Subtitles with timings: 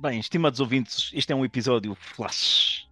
[0.00, 2.86] Bem, estimados ouvintes, este é um episódio flash.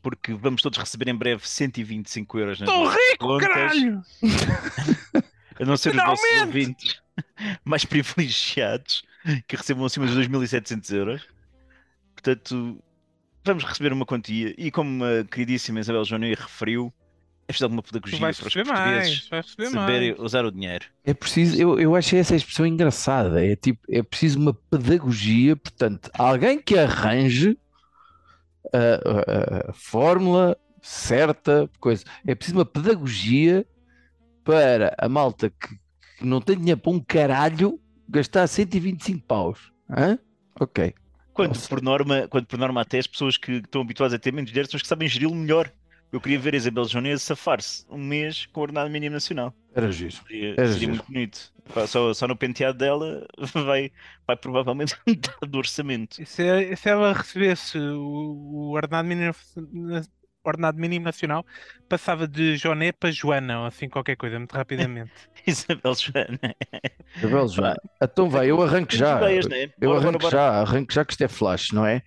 [0.00, 4.02] Porque vamos todos receber em breve 125 euros nas Estou rico, contas, caralho!
[5.60, 6.46] A não ser os nossos Finalmente!
[6.46, 7.02] ouvintes
[7.66, 9.02] mais privilegiados
[9.46, 11.28] que recebam acima dos 2.700 euros.
[12.14, 12.82] Portanto,
[13.44, 14.54] vamos receber uma quantia.
[14.56, 16.90] E como a queridíssima Isabel Joanei referiu,
[17.44, 20.20] é preciso alguma pedagogia para os receber mais, portugueses receber saberem mais.
[20.20, 20.86] usar o dinheiro.
[21.04, 23.44] É preciso, eu, eu acho essa expressão engraçada.
[23.44, 27.56] É tipo, é preciso uma pedagogia, portanto, alguém que arranje
[28.72, 32.04] a, a- a fórmula certa, coisa.
[32.26, 33.66] É preciso uma pedagogia
[34.44, 35.68] para a malta que,
[36.18, 39.72] que não tem dinheiro para um caralho gastar 125 paus.
[39.90, 40.18] Hã?
[40.60, 40.94] Ok.
[41.32, 41.68] Quando Nossa.
[41.68, 44.70] por, norma, quando por norma até as pessoas que estão habituadas a ter menos dinheiro
[44.70, 45.70] são as que sabem geri-lo melhor.
[46.14, 49.52] Eu queria ver a Isabel Joanei safar-se um mês com o ordenado mínimo nacional.
[49.74, 50.20] Era giro.
[50.26, 50.90] Seria, Era seria giro.
[50.90, 51.52] muito bonito.
[51.88, 53.26] Só, só no penteado dela
[53.66, 53.90] vai,
[54.26, 56.22] vai provavelmente metade do orçamento.
[56.22, 59.34] E se, se ela recebesse o, o ordenado mínimo,
[59.72, 60.02] na-
[60.44, 61.44] ordenado mínimo nacional,
[61.88, 65.12] passava de Joné para Joana, ou assim qualquer coisa, muito rapidamente.
[65.46, 66.38] Isabel Joana.
[67.16, 67.76] Isabel, já.
[68.02, 69.16] Então vai, eu arranco já.
[69.16, 69.72] Ideias, né?
[69.80, 70.30] Eu Bora, arranco bora, bora.
[70.30, 72.02] já, arranco já que isto é flash, não é?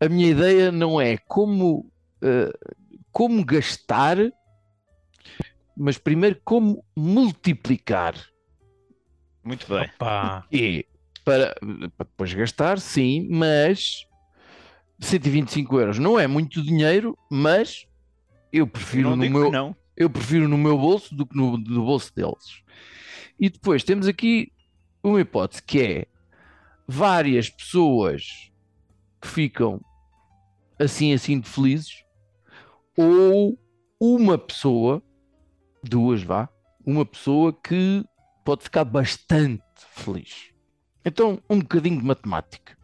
[0.00, 1.90] A minha ideia não é como,
[2.22, 2.50] eh,
[3.12, 4.16] como gastar,
[5.76, 8.14] mas primeiro como multiplicar.
[9.44, 9.90] Muito bem.
[9.94, 10.46] Opa!
[10.50, 10.86] E
[11.24, 11.54] para,
[11.96, 14.06] para depois gastar, sim, mas
[15.00, 17.86] 125 euros não é muito dinheiro, mas
[18.52, 19.76] eu prefiro não no digo meu, que não.
[19.96, 22.62] eu prefiro no meu bolso do que no, do bolso deles.
[23.38, 24.52] E depois temos aqui
[25.02, 26.06] uma hipótese que é
[26.86, 28.50] várias pessoas
[29.20, 29.80] que ficam
[30.78, 32.04] assim assim de felizes
[32.96, 33.58] ou
[34.00, 35.02] uma pessoa,
[35.82, 36.48] duas vá,
[36.84, 38.04] uma pessoa que
[38.44, 39.62] pode ficar bastante
[39.94, 40.50] feliz.
[41.04, 42.76] Então, um bocadinho de matemática.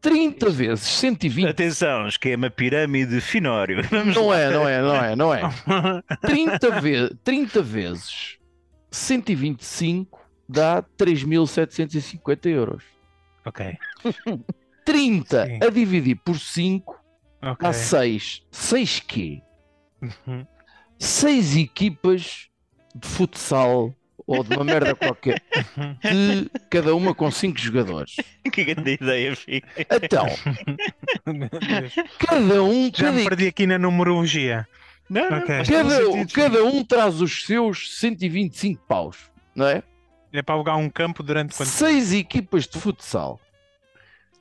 [0.00, 3.82] 30 vezes 120 Atenção, esquema pirâmide finório.
[3.90, 4.38] Vamos não lá.
[4.38, 5.42] é, não é, não é, não é.
[6.26, 8.38] 30, ve 30 vezes
[8.90, 10.18] 125
[10.48, 12.84] dá 3.750 euros.
[13.44, 13.76] ok,
[14.84, 15.58] 30 Sim.
[15.62, 16.99] a dividir por 5
[17.42, 17.56] ok.
[17.60, 18.42] dá 6.
[18.50, 19.42] 6 quê?
[20.02, 20.46] Uhum.
[20.98, 22.48] 6 equipas
[22.94, 23.94] de futsal
[24.26, 25.42] ou de uma merda qualquer,
[26.04, 28.16] de cada uma com 5 jogadores.
[28.52, 29.62] que grande ideia, filho.
[29.76, 30.26] Então,
[32.18, 34.66] cada um, Já cada, me perdi aqui na numerologia.
[35.08, 35.56] Não, não, Ok.
[35.56, 39.16] faz todo cada, cada um traz os seus 125 paus,
[39.54, 39.82] não é?
[40.32, 41.78] É para alugar um campo durante quanto tempo?
[41.78, 43.40] seis equipas de futsal.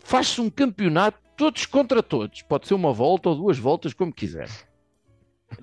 [0.04, 2.42] Faz-se um campeonato todos contra todos.
[2.42, 4.50] Pode ser uma volta ou duas voltas, como quiser.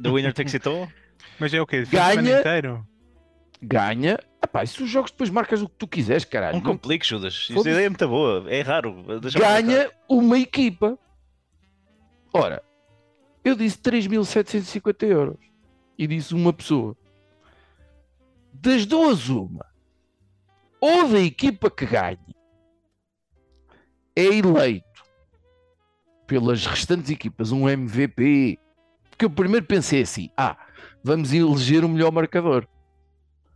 [0.02, 0.88] The winner takes it all.
[1.38, 1.84] Mas é o quê?
[1.84, 2.86] Ganha- inteiro?
[3.60, 4.18] Ganha.
[4.42, 6.56] Epá, e se os jogos depois marcas o que tu quiseres, caralho.
[6.56, 7.48] Não Não- complique, Judas.
[7.50, 8.44] Ideia é muito boa.
[8.50, 9.04] É raro.
[9.34, 10.98] Ganha uma equipa.
[12.32, 12.62] Ora,
[13.44, 15.36] eu disse 3.750 euros.
[15.98, 16.96] E disse uma pessoa.
[18.52, 19.64] Das duas, uma.
[20.80, 22.18] Ou da equipa que ganha
[24.14, 24.95] é eleito
[26.26, 28.58] pelas restantes equipas um MVP.
[29.10, 30.56] Porque eu primeiro pensei assim: ah,
[31.02, 32.66] vamos eleger o melhor marcador.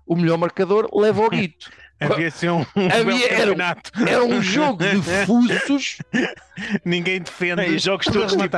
[0.06, 1.70] O melhor marcador leva ao guito.
[2.00, 3.90] Havia assim um, Havia- belo era um- campeonato.
[4.08, 5.98] Era um jogo de fuços
[6.84, 7.62] Ninguém defende.
[7.62, 8.56] E jogos todos tipo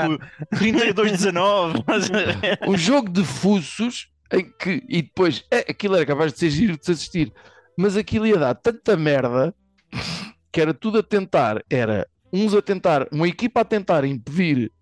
[0.54, 1.84] 32-19.
[1.86, 2.08] mas-
[2.68, 6.78] um jogo de fuços em que, e depois é, aquilo era capaz de ser giro
[6.78, 7.32] de se assistir,
[7.76, 9.54] mas aquilo ia dar tanta merda
[10.52, 14.72] que era tudo a tentar, era uns a tentar, uma equipa a tentar impedir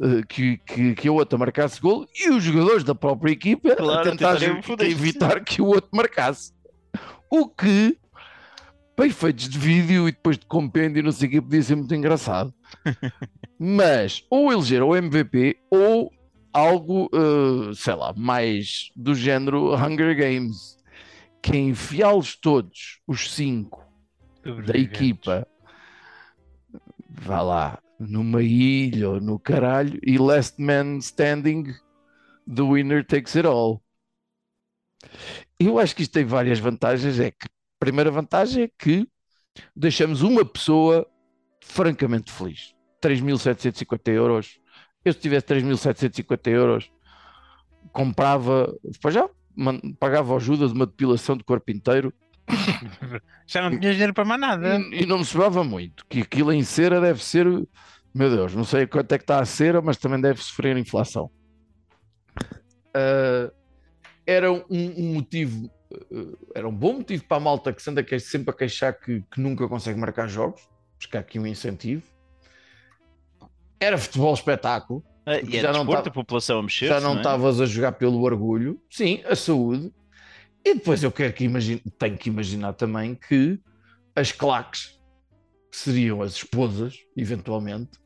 [0.00, 4.00] eh, que, que, que a outra marcasse gol e os jogadores da própria equipa Claro,
[4.00, 4.38] a tentar
[4.80, 6.52] evitar que o outro marcasse.
[7.30, 7.98] O que,
[8.96, 11.94] bem feitos de vídeo e depois de compêndio, não sei o que, podia ser muito
[11.94, 12.54] engraçado.
[13.58, 16.12] Mas ou eleger o MVP ou
[16.52, 20.78] algo, eh, sei lá, mais do género Hunger Games,
[21.42, 23.84] que é enfiá-los todos, os cinco
[24.64, 25.46] da equipa,
[27.20, 31.74] vá lá, numa ilha ou no caralho, e last man standing,
[32.52, 33.82] the winner takes it all.
[35.58, 37.18] Eu acho que isto tem várias vantagens.
[37.18, 39.08] É que, a primeira vantagem é que
[39.74, 41.06] deixamos uma pessoa
[41.62, 42.74] francamente feliz.
[43.02, 44.60] 3.750 euros.
[45.04, 46.90] Eu, se tivesse 3.750 euros,
[47.92, 49.28] comprava, depois já
[49.98, 52.12] pagava ajuda de uma depilação de corpo inteiro
[53.46, 54.78] Já não tinha dinheiro para mais nada.
[54.92, 56.04] e, e não me sobrava muito.
[56.08, 57.46] Que aquilo em cera deve ser,
[58.14, 61.30] meu Deus, não sei quanto é que está a cera, mas também deve sofrer inflação.
[62.94, 63.50] Ah,
[64.26, 68.02] era um, um motivo, ah, era um bom motivo para a malta que se anda
[68.02, 70.60] que- sempre a queixar que, que nunca consegue marcar jogos.
[70.98, 72.02] buscar aqui um incentivo.
[73.80, 76.88] Era futebol espetáculo, Ah, Porque E é já não desporto, tá- a população a mexer
[76.88, 79.92] já não estavas a jogar pelo orgulho, sim, a saúde.
[80.68, 83.58] E depois eu quero que imagine, tenho que imaginar também que
[84.14, 85.00] as claques,
[85.70, 87.98] que seriam as esposas, eventualmente,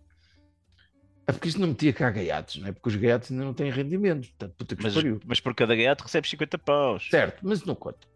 [1.27, 2.73] é porque isto não metia cá gaiatos, não é?
[2.73, 5.19] Porque os gaiatos ainda não têm rendimentos, portanto, puta que Mas, pariu.
[5.27, 7.09] mas por cada gaiato recebes 50 paus.
[7.11, 8.07] Certo, mas não conta.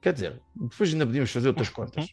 [0.00, 2.06] Quer dizer, depois ainda podíamos fazer outras contas.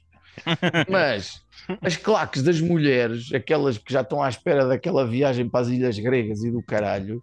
[0.87, 1.43] Mas
[1.81, 5.97] as claques das mulheres, aquelas que já estão à espera daquela viagem para as ilhas
[5.97, 7.21] gregas e do caralho,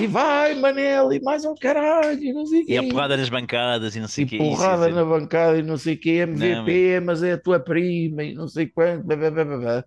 [0.00, 2.72] e vai, Manel, e mais um caralho, e não sei o quê.
[2.74, 4.36] E a porrada nas bancadas e não sei o que.
[4.36, 7.60] é porrada na bancada e não sei o quê, MVP, Não, mas é a tua
[7.60, 9.04] prima e não sei quanto.
[9.06, 9.84] blá, blá, blá, blá.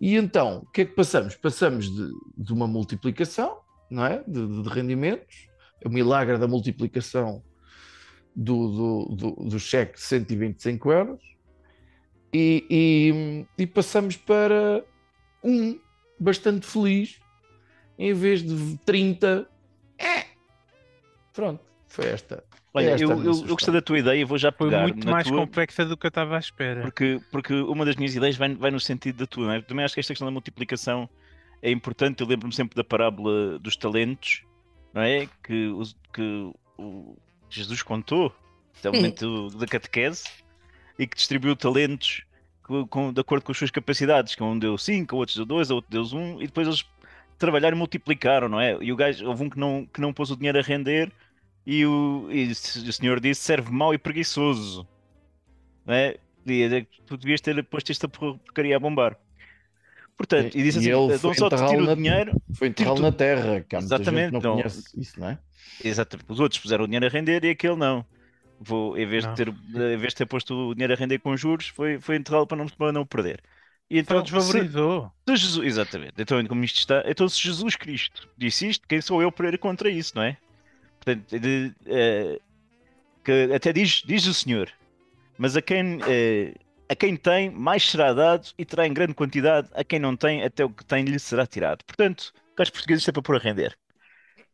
[0.00, 1.34] E então, o que é que passamos?
[1.36, 3.58] Passamos de, de uma multiplicação,
[3.90, 4.22] não é?
[4.26, 5.48] De, de- de rendimentos,
[5.84, 7.42] o milagre da multiplicação
[8.34, 11.20] do, do, do, do cheque de 125 euros,
[12.32, 14.84] e, e, e passamos para
[15.42, 15.78] um
[16.20, 17.18] bastante feliz,
[17.98, 19.48] em vez de 30.
[19.98, 20.24] É.
[21.32, 22.44] Pronto, foi esta.
[22.74, 25.04] Olha, esta eu, eu, eu gostei da tua ideia e vou já Foi pegar muito
[25.04, 26.82] na mais tua, complexa do que eu estava à espera.
[26.82, 29.46] porque, porque uma das minhas ideias vai, vai no sentido da tua.
[29.46, 29.60] Não é?
[29.62, 31.08] Também acho que esta questão da multiplicação
[31.62, 32.20] é importante.
[32.22, 34.42] Eu lembro-me sempre da parábola dos talentos,
[34.92, 35.26] não é?
[35.42, 35.72] Que,
[36.12, 37.16] que o
[37.50, 38.32] Jesus contou,
[38.78, 40.24] até o momento da catequese,
[40.98, 42.22] e que distribuiu talentos
[42.62, 45.70] com, com- de acordo com as suas capacidades, que um deu 5, outros deu 2,
[45.70, 46.84] outro deu 1, um, e depois eles
[47.38, 48.76] trabalharam e multiplicaram, não é?
[48.80, 51.10] E o gajo, houve um que não, que não pôs o dinheiro a render,
[51.66, 54.86] e o, e o senhor disse: serve mau e preguiçoso,
[55.86, 56.16] não é?
[56.46, 59.16] E é que tu devias ter posto esta por- porcaria a bombar.
[60.16, 62.42] Portanto, e disse E assim: ele não foi só te enterrá-lo tiro na- o dinheiro,
[62.54, 65.28] Foi enterrá-lo Tiro na terra, que há muita gente Exatamente, não então- conhece isso, não
[65.28, 65.38] é?
[65.84, 66.26] Exatamente.
[66.32, 68.04] Os outros puseram o dinheiro a render e aquele não.
[68.60, 69.34] Vou, em vez, Não.
[69.34, 72.16] de ter, em vez de ter posto o dinheiro a render com juros, foi, foi
[72.16, 73.40] enterrá-lo para não, para não perder.
[73.90, 75.12] E Então então, se, desvalorizou.
[75.28, 76.14] se Jesus, exatamente.
[76.18, 79.58] Então, como isto está, então se Jesus Cristo disse isto, quem sou eu para ir
[79.58, 80.38] contra isso, não é?
[81.00, 82.40] Portanto, de- eh,
[83.24, 84.72] que até diz, diz o Senhor,
[85.38, 86.54] mas a quem, eh,
[86.88, 90.44] a quem tem, mais será dado e terá em grande quantidade, a quem não tem,
[90.44, 91.84] até o que tem lhe será tirado.
[91.86, 93.78] Portanto, caros portugueses, isto é para pôr a render.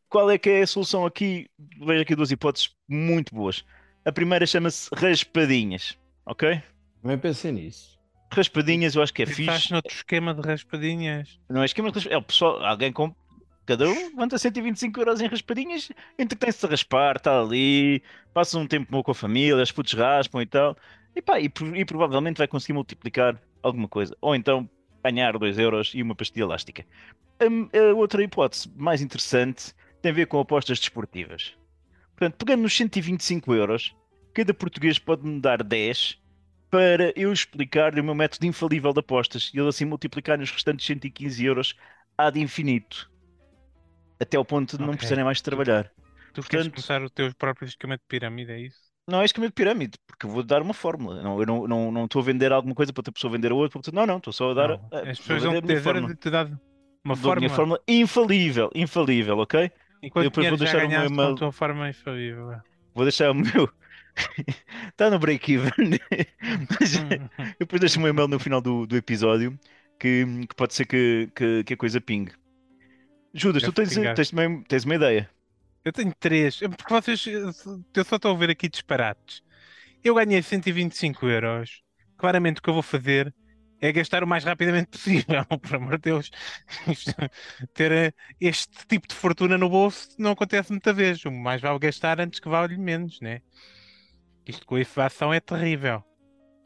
[0.08, 1.48] Qual é que é a solução aqui?
[1.78, 3.64] Vejo aqui duas hipóteses muito boas.
[4.04, 6.62] A primeira chama-se raspadinhas, ok?
[7.00, 7.94] Também pensei nisso.
[8.34, 9.72] Raspadinhas eu acho que é Estás fixe.
[9.72, 11.38] noutro esquema de raspadinhas.
[11.48, 12.20] Não é esquema de raspadinhas.
[12.20, 13.14] É o pessoal, alguém com.
[13.66, 18.02] Cada um levanta 125 euros em raspadinhas, entretém-se a raspar, está ali,
[18.34, 20.76] passa um tempo bom com a família, os putos raspam e tal,
[21.16, 24.14] e pá, e, e provavelmente vai conseguir multiplicar alguma coisa.
[24.20, 24.69] Ou então
[25.02, 26.84] ganhar 2 euros e uma pastilha elástica.
[27.40, 31.54] A, a outra hipótese mais interessante tem a ver com apostas desportivas.
[32.16, 33.94] Portanto, pegando nos 125 euros,
[34.34, 36.19] cada português pode me dar 10
[36.74, 40.84] para eu explicar-lhe o meu método infalível de apostas e ele assim multiplicar nos restantes
[40.84, 41.76] 115 euros
[42.18, 43.08] ad infinito.
[44.18, 44.96] Até ao ponto de não Ok.
[44.98, 45.84] precisarem mais de trabalhar.
[46.32, 48.78] Tu queres Portanto- começar o teu próprio esquema de pirâmide, é isso?
[49.08, 51.22] Não é esquema de pirâmide, porque eu vou dar uma fórmula.
[51.22, 53.54] Não, eu não não- não estou a vender alguma coisa para outra pessoa vender a
[53.54, 53.80] outra.
[53.92, 54.68] Não, não, estou só a dar.
[54.70, 56.08] Não, a- As pessoas vão fórmula.
[56.08, 56.46] ver te dar
[57.04, 57.78] uma Dou a minha fórmula.
[57.78, 59.70] fórmula infalível, infalível, ok?
[60.02, 61.36] E quanto depois vou deixar o meu e-mail.
[62.94, 63.70] Vou deixar o meu.
[64.90, 65.70] Está no break-even.
[66.81, 67.28] Mas Hum,
[67.58, 69.58] eu depois deixo o meu e-mail no final do, do episódio
[69.99, 72.32] que, que pode ser que, que, que a coisa pingue.
[73.34, 74.15] Judas, tu tens, pingar.
[74.15, 75.31] tens, também- tens uma ideia.
[75.84, 77.53] Eu tenho três, porque vocês, eu
[78.05, 79.43] só estou a ver aqui disparates.
[80.05, 81.82] Eu ganhei 125 euros.
[82.19, 83.34] Claramente o que eu vou fazer
[83.81, 86.31] é gastar o mais rapidamente possível, por amor de Deus.
[87.74, 91.24] Ter eh, este tipo de fortuna no bolso não acontece muita vez.
[91.24, 93.43] O mais vale gastar antes que vale menos, né?
[94.46, 96.03] Isto com a inflação é terrível.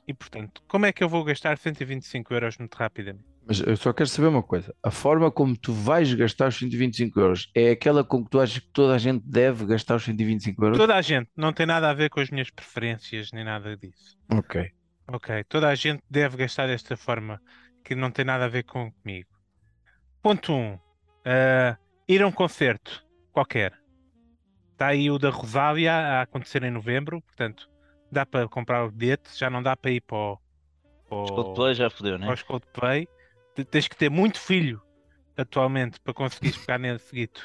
[0.06, 3.24] E portanto, como é que eu vou gastar 125 euros muito rapidamente?
[3.46, 7.18] Mas eu só quero saber uma coisa: a forma como tu vais gastar os 125
[7.18, 10.64] euros é aquela com que tu achas que toda a gente deve gastar os 125
[10.64, 10.78] euros?
[10.78, 14.18] Toda a gente, não tem nada a ver com as minhas preferências nem nada disso.
[14.30, 14.70] Ok.
[15.06, 17.40] Ok, toda a gente deve gastar desta forma,
[17.82, 19.30] que não tem nada a ver com comigo.
[20.22, 20.56] Ponto 1.
[20.56, 20.78] Um,
[21.24, 23.72] ah, ir a um concerto qualquer.
[24.78, 27.68] Está aí o da Rosália a acontecer em novembro, portanto,
[28.12, 30.38] dá para comprar o bilhete, já não dá para ir para o,
[31.08, 32.28] para o- Os Coldplay já fodeu, né?
[32.28, 33.08] aos Coldplay.
[33.56, 34.80] Te- Tens que ter muito filho
[35.36, 37.40] atualmente para conseguires pegar nesse seguido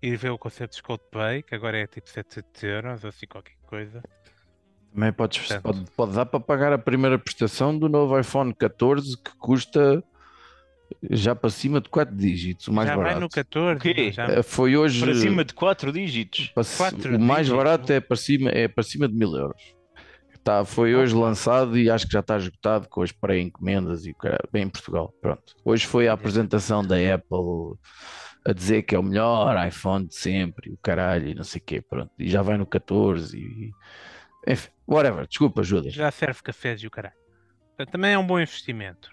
[0.00, 3.56] e ver o concerto dos Coldplay, que agora é tipo 700 euros ou assim qualquer
[3.66, 4.02] coisa.
[4.94, 5.62] Também podes, Portanto.
[5.62, 10.02] pode, pode dar para pagar a primeira prestação do novo iPhone 14 que custa
[11.10, 13.12] já para cima de 4 dígitos, o mais já barato.
[13.14, 14.12] vai no 14, O quê?
[14.12, 16.48] já- Eh, Foi hoje Para cima de 4 dígitos.
[16.48, 17.64] para quatro o mais dígitos.
[17.64, 19.62] barato é para cima, é para cima de mil euros.
[20.44, 24.14] Tá, foi hoje lançado e acho que já está esgotado com as pré-encomendas e
[24.52, 25.14] bem em Portugal.
[25.20, 25.54] Pronto.
[25.64, 27.76] Hoje foi a apresentação da Apple
[28.44, 31.60] a dizer que é o melhor iPhone de sempre, e o caralho, e não sei
[31.60, 32.10] o quê, pronto.
[32.18, 33.70] E já vai no 14 e.
[34.50, 35.92] Enfim, whatever, desculpa, Judas.
[35.94, 37.14] Já serve cafés e o caralho.
[37.92, 39.10] Também é um bom investimento.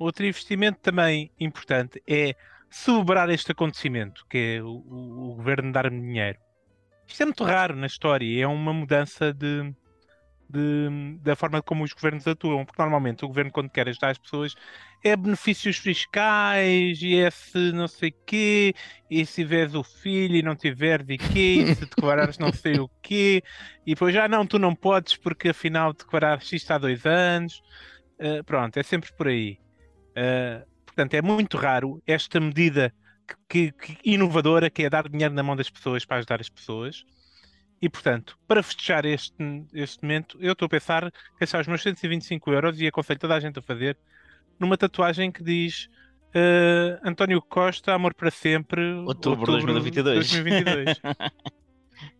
[0.00, 2.34] Outro investimento também importante é
[2.70, 6.38] celebrar este acontecimento, que é o, o, o governo dar-me dinheiro.
[7.06, 9.74] Isto é muito raro na história, é uma mudança de,
[10.48, 14.16] de, da forma como os governos atuam, porque normalmente o governo, quando quer ajudar as
[14.16, 14.54] pessoas,
[15.04, 18.72] é benefícios fiscais e é se não sei quê,
[19.10, 22.78] e se tiveres o filho e não tiveres e quê, e se declarares não sei
[22.78, 23.42] o quê,
[23.86, 27.60] e depois já ah, não, tu não podes porque afinal declaraste isto há dois anos.
[28.18, 29.58] Uh, pronto, é sempre por aí.
[30.10, 32.92] Uh, portanto, é muito raro esta medida
[33.48, 36.48] que, que, que inovadora que é dar dinheiro na mão das pessoas para ajudar as
[36.48, 37.04] pessoas.
[37.82, 39.34] E, portanto, para festejar este,
[39.72, 43.40] este momento, eu estou a pensar gastar os meus 125 euros e aconselho toda a
[43.40, 43.96] gente a fazer
[44.58, 45.88] numa tatuagem que diz
[46.34, 50.30] uh, António Costa, amor para sempre, outubro, de 2022.
[50.30, 51.00] 2022.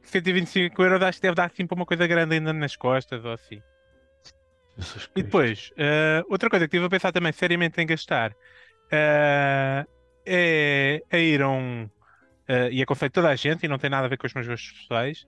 [0.02, 3.32] 125 euros acho que deve dar assim para uma coisa grande ainda nas costas ou
[3.32, 3.60] assim.
[5.16, 9.86] E depois, uh, outra coisa que estive a pensar também seriamente em gastar uh,
[10.26, 11.84] é, é ir a um.
[11.84, 14.46] Uh, e aconselho toda a gente, e não tem nada a ver com os meus
[14.46, 15.24] gostos pessoais,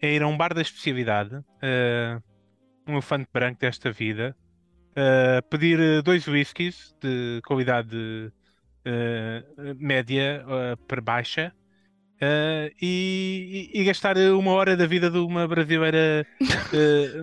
[0.00, 1.36] é ir a um bar da especialidade,
[2.88, 4.34] um elefante branco desta vida,
[4.92, 11.52] uh, pedir dois whiskies de qualidade uh, média uh, para baixa
[12.80, 16.24] e, e, gastar uma hora da vida de uma brasileira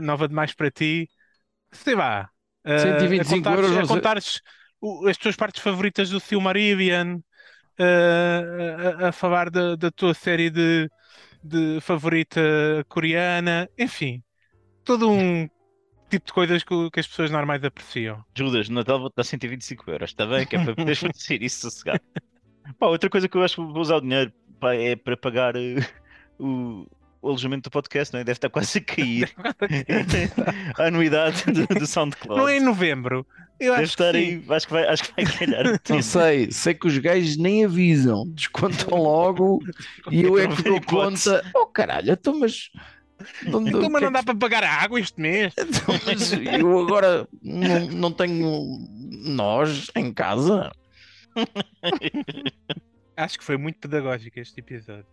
[0.01, 1.09] nova demais para ti.
[1.71, 2.29] Sei lá.
[2.65, 3.89] 125 a contares, euros.
[3.89, 4.41] A contares
[5.07, 7.19] as tuas partes favoritas do Silmarillion,
[7.77, 10.89] a, a, falar da, da tua série de,
[11.43, 12.41] de favorita
[12.87, 14.23] coreana, enfim,
[14.83, 15.49] todo um
[16.09, 18.23] tipo de coisas que, que, as pessoas normais apreciam.
[18.35, 20.45] Judas, no Natal vou-te dar 125 euros, está bem?
[20.45, 22.01] Que é para poderes fazer isso sossegado.
[22.77, 25.55] Pá, outra coisa que eu acho que vou usar o dinheiro pá, é para pagar
[25.55, 25.83] uh,
[26.39, 26.87] o,
[27.21, 28.23] o alojamento do podcast, não é?
[28.23, 29.33] Deve estar quase a cair.
[30.77, 32.39] a anuidade do, do SoundCloud.
[32.39, 33.25] Não é em novembro.
[33.59, 35.81] Eu Deve acho estar que aí, acho que vai, acho que vai calhar.
[35.89, 39.61] Não sei, sei que os gajos nem avisam, descontam logo
[40.09, 41.43] e eu é que dou conta.
[41.53, 42.71] Oh caralho, então mas
[43.45, 45.53] não, então, mas não dá para pagar a água este mês.
[45.59, 48.87] Então, mas eu agora não, não tenho
[49.25, 50.71] nós em casa.
[53.15, 55.05] Acho que foi muito pedagógico este episódio.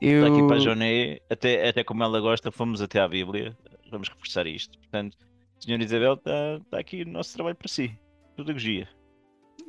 [0.00, 0.28] Eu...
[0.28, 3.56] Daqui para a Joné, até, até como ela gosta, fomos até à Bíblia.
[3.90, 4.78] Vamos reforçar isto.
[4.78, 5.16] Portanto,
[5.58, 7.96] Senhora Isabel, está tá aqui o nosso trabalho para si.
[8.36, 8.88] Pedagogia.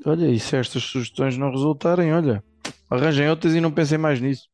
[0.06, 2.44] Olha, e se estas sugestões não resultarem, olha,
[2.90, 4.50] arranjem outras e não pensem mais nisso.